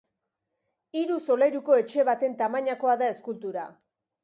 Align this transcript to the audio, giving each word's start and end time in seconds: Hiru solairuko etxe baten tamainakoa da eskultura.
Hiru 1.01 1.17
solairuko 1.25 1.77
etxe 1.83 2.07
baten 2.11 2.35
tamainakoa 2.41 2.99
da 3.05 3.13
eskultura. 3.19 3.71